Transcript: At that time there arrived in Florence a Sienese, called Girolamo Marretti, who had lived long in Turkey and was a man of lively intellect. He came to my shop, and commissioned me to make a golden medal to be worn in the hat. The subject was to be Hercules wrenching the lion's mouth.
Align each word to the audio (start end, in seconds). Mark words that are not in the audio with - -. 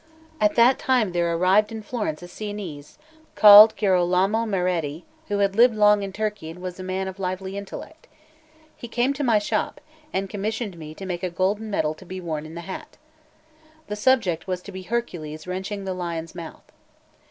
At 0.39 0.55
that 0.55 0.79
time 0.79 1.11
there 1.11 1.31
arrived 1.31 1.71
in 1.71 1.83
Florence 1.83 2.23
a 2.23 2.27
Sienese, 2.27 2.97
called 3.35 3.75
Girolamo 3.75 4.47
Marretti, 4.47 5.03
who 5.27 5.37
had 5.37 5.55
lived 5.55 5.75
long 5.75 6.01
in 6.01 6.11
Turkey 6.11 6.49
and 6.49 6.59
was 6.59 6.79
a 6.79 6.83
man 6.83 7.07
of 7.07 7.19
lively 7.19 7.55
intellect. 7.55 8.07
He 8.75 8.87
came 8.87 9.13
to 9.13 9.23
my 9.23 9.37
shop, 9.37 9.79
and 10.11 10.27
commissioned 10.27 10.75
me 10.79 10.95
to 10.95 11.05
make 11.05 11.21
a 11.21 11.29
golden 11.29 11.69
medal 11.69 11.93
to 11.93 12.05
be 12.07 12.19
worn 12.19 12.47
in 12.47 12.55
the 12.55 12.61
hat. 12.61 12.97
The 13.89 13.95
subject 13.95 14.47
was 14.47 14.63
to 14.63 14.71
be 14.71 14.81
Hercules 14.81 15.45
wrenching 15.45 15.85
the 15.85 15.93
lion's 15.93 16.33
mouth. 16.33 16.63